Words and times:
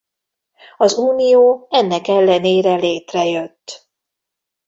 Az 0.77 0.93
unió 0.97 1.67
ennek 1.69 2.07
ellenére 2.07 2.75
létrejött. 2.75 3.89